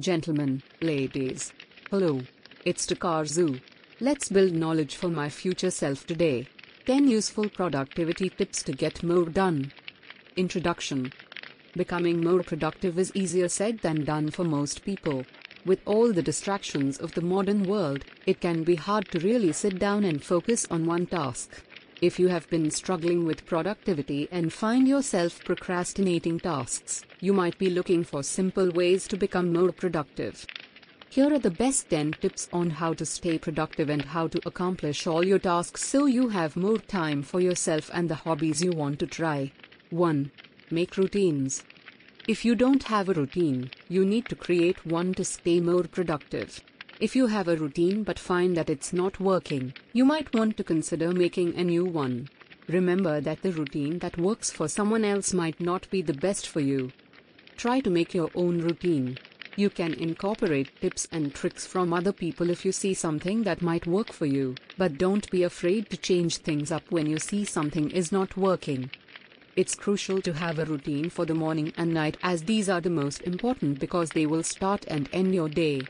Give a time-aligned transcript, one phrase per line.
[0.00, 1.52] Gentlemen, ladies.
[1.90, 2.22] Hello.
[2.64, 3.60] It's Takazun.
[4.00, 6.48] Let's build knowledge for my future self today.
[6.86, 9.72] 10 useful productivity tips to get more done.
[10.36, 11.12] Introduction
[11.76, 15.26] Becoming more productive is easier said than done for most people.
[15.66, 19.78] With all the distractions of the modern world, it can be hard to really sit
[19.78, 21.62] down and focus on one task.
[22.00, 27.68] If you have been struggling with productivity and find yourself procrastinating tasks, you might be
[27.68, 30.46] looking for simple ways to become more productive.
[31.10, 35.06] Here are the best 10 tips on how to stay productive and how to accomplish
[35.06, 38.98] all your tasks so you have more time for yourself and the hobbies you want
[39.00, 39.52] to try.
[39.90, 40.30] 1.
[40.70, 41.64] Make routines.
[42.26, 46.62] If you don't have a routine, you need to create one to stay more productive.
[47.00, 50.62] If you have a routine but find that it's not working, you might want to
[50.62, 52.28] consider making a new one.
[52.68, 56.60] Remember that the routine that works for someone else might not be the best for
[56.60, 56.92] you.
[57.56, 59.16] Try to make your own routine.
[59.56, 63.86] You can incorporate tips and tricks from other people if you see something that might
[63.86, 67.90] work for you, but don't be afraid to change things up when you see something
[67.92, 68.90] is not working.
[69.56, 72.90] It's crucial to have a routine for the morning and night as these are the
[72.90, 75.80] most important because they will start and end your day.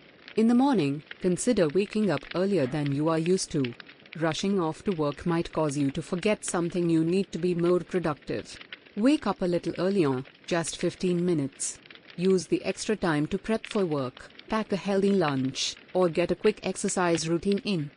[0.41, 3.75] In the morning, consider waking up earlier than you are used to.
[4.19, 7.81] Rushing off to work might cause you to forget something you need to be more
[7.81, 8.59] productive.
[8.97, 11.79] Wake up a little earlier, just 15 minutes.
[12.17, 16.35] Use the extra time to prep for work, pack a healthy lunch, or get a
[16.35, 17.91] quick exercise routine in.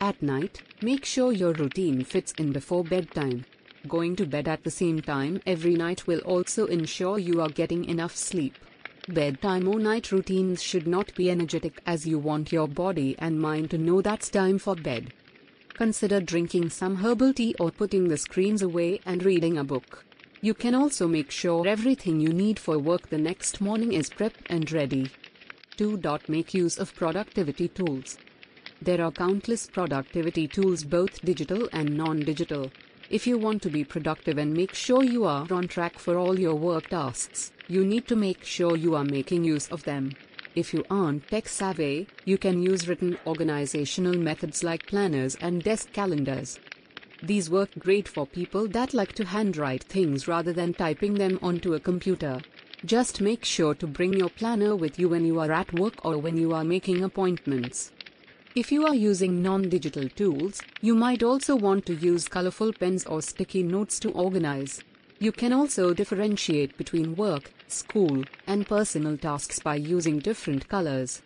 [0.00, 3.44] At night, make sure your routine fits in before bedtime.
[3.86, 7.84] Going to bed at the same time every night will also ensure you are getting
[7.84, 8.54] enough sleep.
[9.08, 13.70] Bedtime or night routines should not be energetic as you want your body and mind
[13.70, 15.12] to know that's time for bed.
[15.74, 20.06] Consider drinking some herbal tea or putting the screens away and reading a book.
[20.40, 24.46] You can also make sure everything you need for work the next morning is prepped
[24.46, 25.10] and ready.
[25.76, 26.00] 2.
[26.28, 28.16] Make use of productivity tools.
[28.80, 32.70] There are countless productivity tools, both digital and non digital.
[33.10, 36.40] If you want to be productive and make sure you are on track for all
[36.40, 40.12] your work tasks, you need to make sure you are making use of them.
[40.54, 45.92] If you aren't tech savvy, you can use written organizational methods like planners and desk
[45.92, 46.60] calendars.
[47.22, 51.74] These work great for people that like to handwrite things rather than typing them onto
[51.74, 52.40] a computer.
[52.84, 56.18] Just make sure to bring your planner with you when you are at work or
[56.18, 57.92] when you are making appointments.
[58.54, 63.22] If you are using non-digital tools, you might also want to use colorful pens or
[63.22, 64.80] sticky notes to organize.
[65.18, 71.22] You can also differentiate between work, school, and personal tasks by using different colors.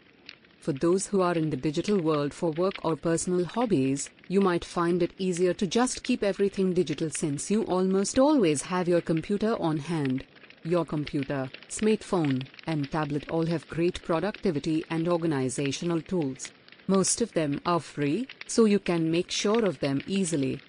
[0.61, 4.65] For those who are in the digital world for work or personal hobbies, you might
[4.65, 9.57] find it easier to just keep everything digital since you almost always have your computer
[9.61, 10.25] on hand.
[10.65, 16.53] Your computer, smartphone, and tablet all have great productivity and organizational tools.
[16.87, 20.61] Most of them are free, so you can make sure of them easily.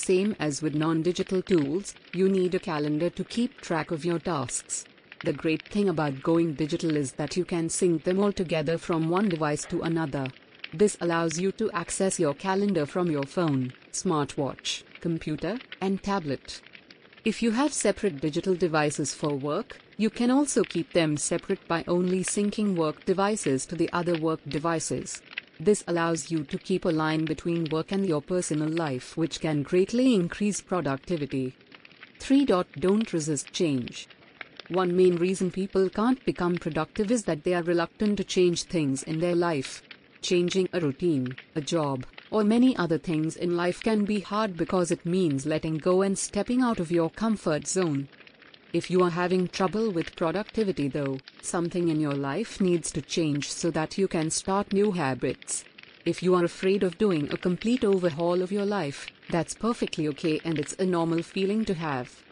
[0.00, 4.86] Same as with non-digital tools, you need a calendar to keep track of your tasks.
[5.26, 9.10] The great thing about going digital is that you can sync them all together from
[9.10, 10.28] one device to another.
[10.72, 16.62] This allows you to access your calendar from your phone, smartwatch, computer, and tablet.
[17.22, 21.84] If you have separate digital devices for work, you can also keep them separate by
[21.86, 25.20] only syncing work devices to the other work devices.
[25.60, 29.62] This allows you to keep a line between work and your personal life, which can
[29.62, 31.54] greatly increase productivity.
[32.18, 32.46] 3.
[32.46, 34.08] Don't resist change.
[34.68, 39.02] One main reason people can't become productive is that they are reluctant to change things
[39.02, 39.82] in their life.
[40.22, 44.90] Changing a routine, a job, or many other things in life can be hard because
[44.90, 48.08] it means letting go and stepping out of your comfort zone.
[48.72, 53.50] If you are having trouble with productivity though, something in your life needs to change
[53.50, 55.64] so that you can start new habits.
[56.04, 60.40] If you are afraid of doing a complete overhaul of your life, that's perfectly okay
[60.44, 62.22] and it's a normal feeling to have.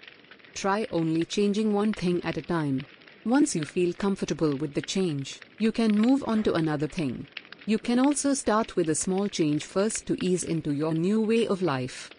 [0.55, 2.87] Try only changing one thing at a time.
[3.25, 7.27] Once you feel comfortable with the change, you can move on to another thing.
[7.67, 11.49] You can also start with a small change first to ease into your new way
[11.49, 12.11] of life.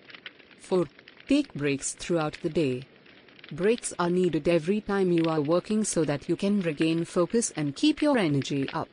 [0.59, 0.87] 4.
[1.29, 2.83] Take breaks throughout the day.
[3.51, 7.75] Breaks are needed every time you are working so that you can regain focus and
[7.75, 8.89] keep your energy up.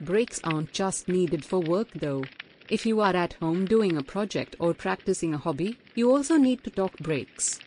[0.00, 2.24] Breaks aren't just needed for work though.
[2.70, 6.64] If you are at home doing a project or practicing a hobby, you also need
[6.64, 7.60] to talk breaks.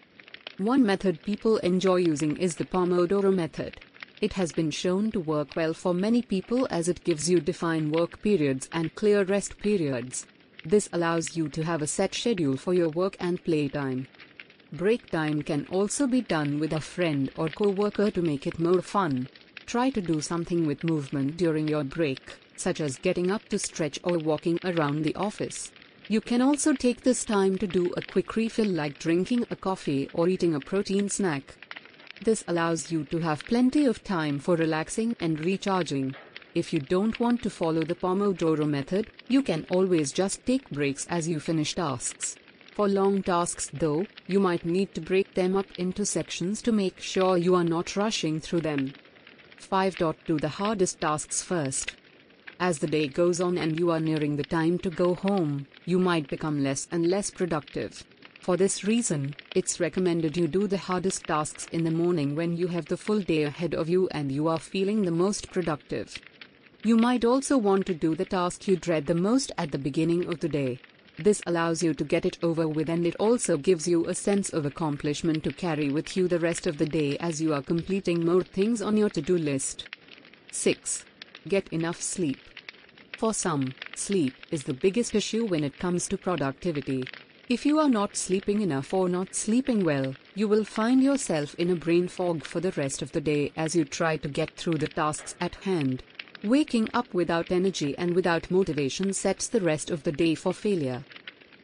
[0.57, 3.79] One method people enjoy using is the Pomodoro method.
[4.19, 7.93] It has been shown to work well for many people as it gives you defined
[7.93, 10.25] work periods and clear rest periods.
[10.65, 14.07] This allows you to have a set schedule for your work and playtime.
[14.73, 18.81] Break time can also be done with a friend or co-worker to make it more
[18.81, 19.27] fun.
[19.65, 22.21] Try to do something with movement during your break,
[22.55, 25.73] such as getting up to stretch or walking around the office.
[26.07, 30.09] You can also take this time to do a quick refill like drinking a coffee
[30.13, 31.57] or eating a protein snack.
[32.23, 36.15] This allows you to have plenty of time for relaxing and recharging.
[36.55, 41.05] If you don't want to follow the Pomodoro method, you can always just take breaks
[41.07, 42.37] as you finish tasks.
[42.71, 46.99] For long tasks though, you might need to break them up into sections to make
[46.99, 48.93] sure you are not rushing through them.
[49.57, 49.97] 5.
[50.25, 51.95] Do the hardest tasks first.
[52.61, 55.99] As the day goes on and you are nearing the time to go home, you
[55.99, 58.05] might become less and less productive.
[58.39, 62.67] For this reason, it's recommended you do the hardest tasks in the morning when you
[62.67, 66.17] have the full day ahead of you and you are feeling the most productive.
[66.83, 70.27] You might also want to do the task you dread the most at the beginning
[70.27, 70.79] of the day.
[71.23, 74.49] This allows you to get it over with and it also gives you a sense
[74.49, 78.25] of accomplishment to carry with you the rest of the day as you are completing
[78.25, 79.87] more things on your to-do list.
[80.51, 81.05] 6.
[81.47, 82.39] Get enough sleep.
[83.19, 87.03] For some, sleep is the biggest issue when it comes to productivity.
[87.47, 91.69] If you are not sleeping enough or not sleeping well, you will find yourself in
[91.69, 94.79] a brain fog for the rest of the day as you try to get through
[94.79, 96.01] the tasks at hand.
[96.43, 101.03] Waking up without energy and without motivation sets the rest of the day for failure.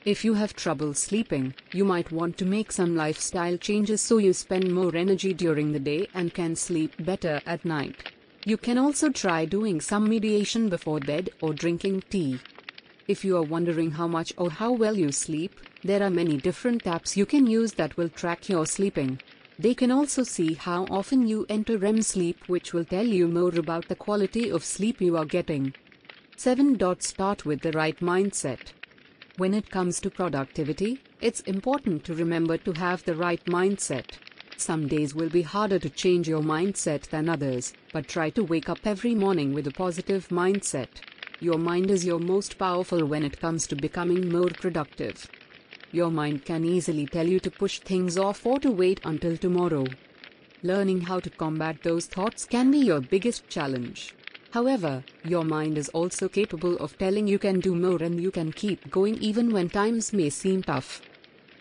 [0.05, 4.33] If you have trouble sleeping, you might want to make some lifestyle changes so you
[4.33, 8.11] spend more energy during the day and can sleep better at night.
[8.45, 12.39] You can also try doing some meditation before bed or drinking tea.
[13.07, 16.83] If you are wondering how much or how well you sleep, there are many different
[16.83, 19.19] apps you can use that will track your sleeping.
[19.59, 23.57] They can also see how often you enter REM sleep, which will tell you more
[23.57, 25.73] about the quality of sleep you are getting.
[26.35, 26.79] 7.
[26.99, 28.73] Start with the right mindset.
[29.37, 34.17] When it comes to productivity, it's important to remember to have the right mindset.
[34.57, 38.69] Some days will be harder to change your mindset than others, but try to wake
[38.69, 40.89] up every morning with a positive mindset.
[41.39, 45.27] Your mind is your most powerful when it comes to becoming more productive.
[45.91, 49.85] Your mind can easily tell you to push things off or to wait until tomorrow.
[50.61, 54.13] Learning how to combat those thoughts can be your biggest challenge.
[54.51, 58.51] However, your mind is also capable of telling you can do more and you can
[58.51, 61.01] keep going even when times may seem tough.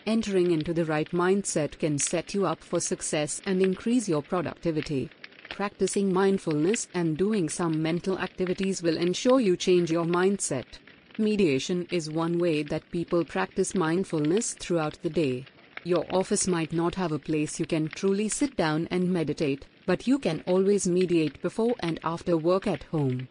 [0.05, 5.09] Entering into the right mindset can set you up for success and increase your productivity.
[5.49, 10.65] Practicing mindfulness and doing some mental activities will ensure you change your mindset.
[11.19, 15.45] Mediation is one way that people practice mindfulness throughout the day.
[15.83, 20.05] Your office might not have a place you can truly sit down and meditate, but
[20.05, 23.27] you can always mediate before and after work at home.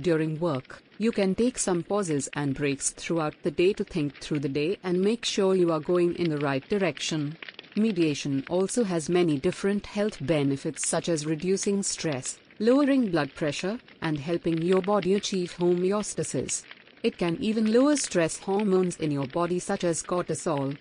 [0.00, 4.40] During work, you can take some pauses and breaks throughout the day to think through
[4.40, 7.36] the day and make sure you are going in the right direction.
[7.76, 14.18] Mediation also has many different health benefits such as reducing stress, lowering blood pressure, and
[14.18, 16.64] helping your body achieve homeostasis.
[17.02, 20.76] It can even lower stress hormones in your body such as cortisol.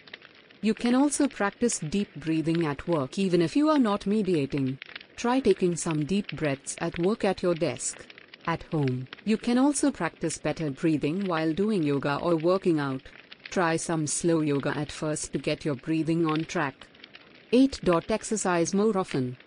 [0.62, 4.77] You can also practice deep breathing at work even if you are not mediating.
[5.15, 8.06] Try taking some deep breaths at work at your desk.
[8.45, 13.01] At home, you can also practice better breathing while doing yoga or working out.
[13.50, 16.88] Try some slow yoga at first to get your breathing on track.
[17.51, 17.79] 8.
[18.09, 19.38] Exercise more often.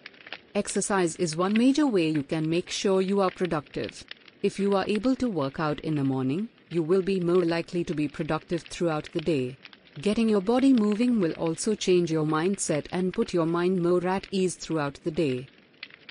[0.54, 4.04] Exercise is one major way you can make sure you are productive.
[4.42, 7.84] If you are able to work out in the morning, you will be more likely
[7.84, 9.56] to be productive throughout the day.
[10.00, 14.26] Getting your body moving will also change your mindset and put your mind more at
[14.32, 15.46] ease throughout the day.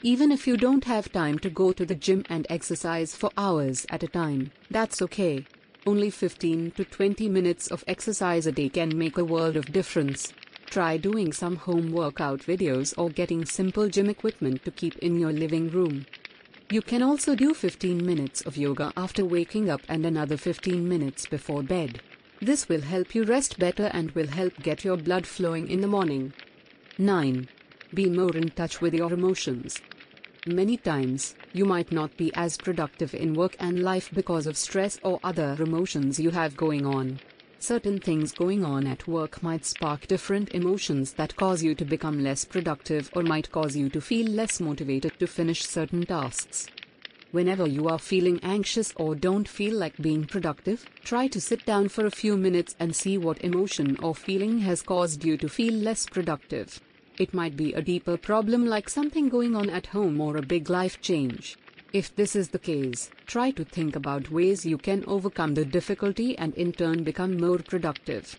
[0.03, 3.86] Even if you don't have time to go to the gym and exercise for hours
[3.89, 5.46] at a time, that's okay.
[5.86, 10.32] Only 15 to 20 minutes of exercise a day can make a world of difference.
[10.65, 15.34] Try doing some home workout videos or getting simple gym equipment to keep in your
[15.34, 16.05] living room.
[16.70, 21.25] You can also do 15 minutes of yoga after waking up and another 15 minutes
[21.25, 22.01] before bed.
[22.41, 25.88] This will help you rest better and will help get your blood flowing in the
[25.88, 26.34] morning.
[26.98, 27.48] 9.
[27.93, 29.79] Be more in touch with your emotions.
[30.48, 35.00] Many times, you might not be as productive in work and life because of stress
[35.03, 37.20] or other emotions you have going on.
[37.63, 42.22] Certain things going on at work might spark different emotions that cause you to become
[42.22, 46.67] less productive or might cause you to feel less motivated to finish certain tasks.
[47.32, 51.88] Whenever you are feeling anxious or don't feel like being productive, try to sit down
[51.88, 55.74] for a few minutes and see what emotion or feeling has caused you to feel
[55.74, 56.82] less productive.
[57.17, 60.70] It might be a deeper problem like something going on at home or a big
[60.70, 61.55] life change.
[61.94, 66.36] If this is the case, try to think about ways you can overcome the difficulty
[66.40, 68.36] and in turn become more productive.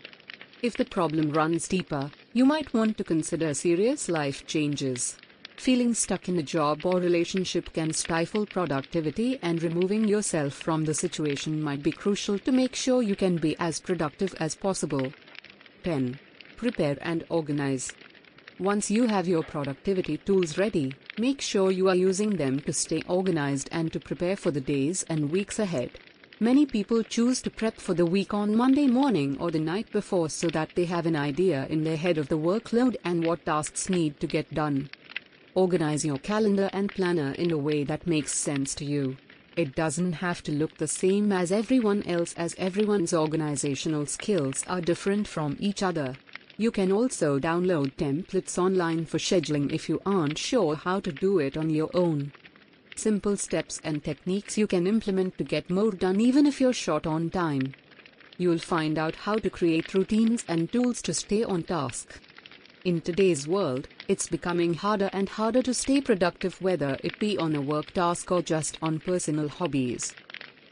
[0.61, 5.17] If the problem runs deeper, you might want to consider serious life changes.
[5.55, 10.93] Feeling stuck in a job or relationship can stifle productivity, and removing yourself from the
[10.93, 15.13] situation might be crucial to make sure you can be as productive as possible.
[15.85, 16.19] 10.
[16.57, 17.93] Prepare and organize.
[18.59, 23.01] Once you have your productivity tools ready, make sure you are using them to stay
[23.07, 25.91] organized and to prepare for the days and weeks ahead.
[26.39, 30.29] Many people choose to prep for the week on Monday morning or the night before
[30.29, 33.89] so that they have an idea in their head of the workload and what tasks
[33.89, 34.89] need to get done.
[35.53, 39.15] Organize your calendar and planner in a way that makes sense to you.
[39.55, 44.81] It doesn't have to look the same as everyone else as everyone's organizational skills are
[44.81, 46.17] different from each other.
[46.57, 51.39] You can also download templates online for scheduling if you aren't sure how to do
[51.39, 52.31] it on your own.
[52.95, 57.05] Simple steps and techniques you can implement to get more done even if you're short
[57.05, 57.73] on time.
[58.37, 62.21] You'll find out how to create routines and tools to stay on task.
[62.85, 67.55] In today's world, it's becoming harder and harder to stay productive whether it be on
[67.55, 70.15] a work task or just on personal hobbies.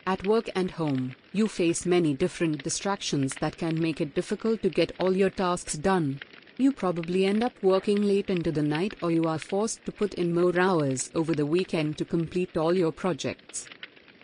[0.06, 4.70] At work and home, you face many different distractions that can make it difficult to
[4.70, 6.20] get all your tasks done.
[6.58, 10.16] You probably end up working late into the night or you are forced to put
[10.16, 13.66] in more hours over the weekend to complete all your projects.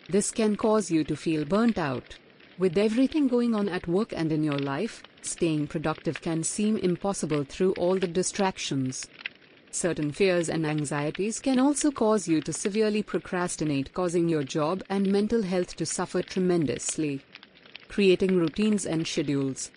[0.06, 2.18] This can cause you to feel burnt out.
[2.58, 7.44] With everything going on at work and in your life, staying productive can seem impossible
[7.44, 9.06] through all the distractions.
[9.70, 15.06] Certain fears and anxieties can also cause you to severely procrastinate, causing your job and
[15.06, 17.20] mental health to suffer tremendously.
[17.88, 19.70] Creating routines and schedules.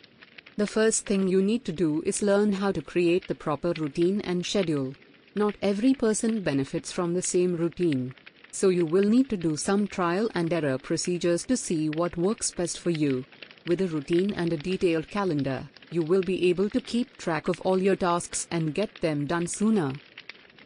[0.58, 4.22] The first thing you need to do is learn how to create the proper routine
[4.22, 4.94] and schedule.
[5.36, 8.14] Not every person benefits from the same routine
[8.54, 12.52] so you will need to do some trial and error procedures to see what works
[12.52, 13.26] best for you.
[13.66, 17.62] With a routine and a detailed calendar, you will be able to keep track of
[17.62, 19.94] all your tasks and get them done sooner.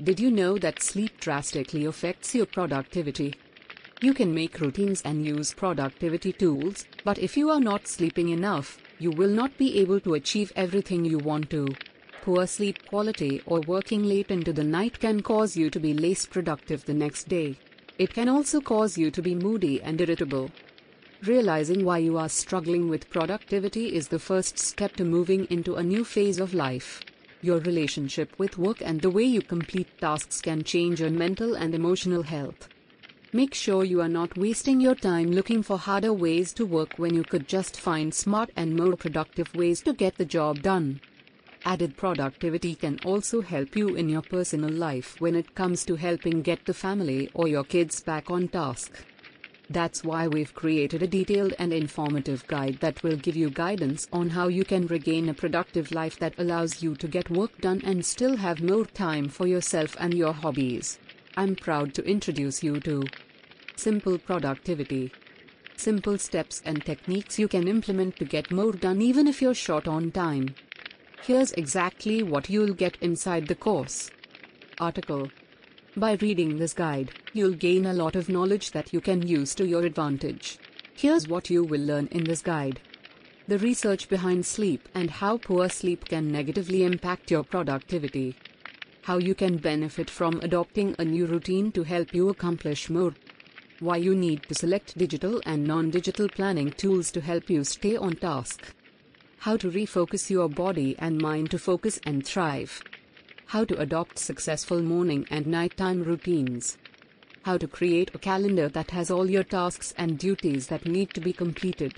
[0.02, 3.34] Did you know that sleep drastically affects your productivity?
[4.00, 8.78] You can make routines and use productivity tools, but if you are not sleeping enough,
[9.00, 11.68] you will not be able to achieve everything you want to.
[12.22, 16.26] Poor sleep quality or working late into the night can cause you to be less
[16.26, 17.58] productive the next day.
[17.98, 20.52] It can also cause you to be moody and irritable.
[21.24, 25.84] Realizing why you are struggling with productivity is the first step to moving into a
[25.84, 27.02] new phase of life.
[27.42, 31.74] Your relationship with work and the way you complete tasks can change your mental and
[31.74, 32.70] emotional health.
[33.34, 37.16] Make sure you are not wasting your time looking for harder ways to work when
[37.16, 41.02] you could just find smart and more productive ways to get the job done.
[41.66, 46.44] Added productivity can also help you in your personal life when it comes to helping
[46.44, 49.04] get the family or your kids back on task.
[49.70, 54.30] That's why we've created a detailed and informative guide that will give you guidance on
[54.30, 58.06] how you can regain a productive life that allows you to get work done and
[58.06, 61.00] still have more time for yourself and your hobbies.
[61.36, 63.04] I'm proud to introduce you to
[63.76, 65.12] Simple Productivity.
[65.76, 69.88] Simple steps and techniques you can implement to get more done even if you're short
[69.88, 70.56] on time.
[71.22, 74.10] Here's exactly what you'll get inside the course.
[74.80, 75.30] Article
[75.98, 79.66] By reading this guide, you'll gain a lot of knowledge that you can use to
[79.66, 80.60] your advantage.
[80.94, 82.80] Here's what you will learn in this guide
[83.48, 88.36] the research behind sleep and how poor sleep can negatively impact your productivity.
[89.02, 93.16] How you can benefit from adopting a new routine to help you accomplish more.
[93.80, 97.98] Why you need to select digital and non digital planning tools to help you stay
[97.98, 98.72] on task.
[99.40, 102.84] How to refocus your body and mind to focus and thrive.
[103.52, 106.78] How to adopt successful morning and nighttime routines.
[107.44, 111.22] How to create a calendar that has all your tasks and duties that need to
[111.22, 111.94] be completed.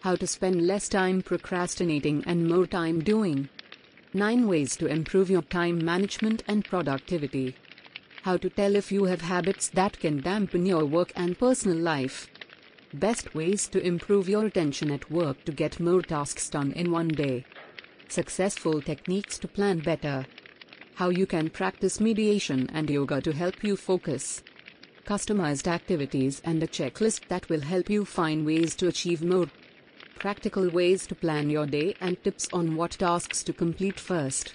[0.00, 3.50] How to spend less time procrastinating and more time doing.
[4.14, 7.56] 9 ways to improve your time management and productivity.
[8.22, 12.30] How to tell if you have habits that can dampen your work and personal life.
[12.94, 17.08] Best ways to improve your attention at work to get more tasks done in one
[17.08, 17.44] day.
[18.08, 20.24] Successful techniques to plan better.
[21.00, 24.42] How you can practice mediation and yoga to help you focus.
[25.06, 29.46] Customized activities and a checklist that will help you find ways to achieve more.
[30.18, 34.52] Practical ways to plan your day and tips on what tasks to complete first.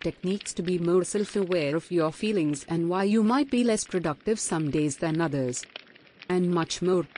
[0.00, 3.82] Techniques to be more self aware of your feelings and why you might be less
[3.82, 5.64] productive some days than others.
[6.28, 7.08] And much more.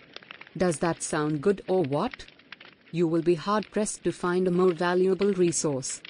[0.57, 2.25] Does that sound good or what?
[2.93, 6.01] You will be hard pressed to find a more valuable resource.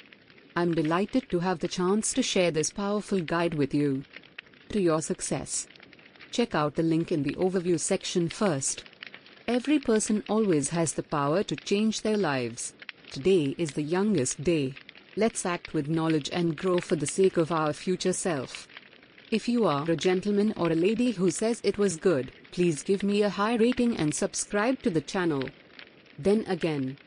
[0.57, 4.05] I'm delighted to have the chance to share this powerful guide with you.
[4.69, 5.67] To your success.
[6.31, 8.85] Check out the link in the overview section first.
[9.49, 12.73] Every person always has the power to change their lives.
[13.11, 14.75] Today is the youngest day.
[15.17, 18.69] Let's act with knowledge and grow for the sake of our future self.
[19.33, 23.03] If you are a gentleman or a lady who says it was good, please give
[23.03, 25.49] me a high rating and subscribe to the channel.
[26.17, 26.99] Then again,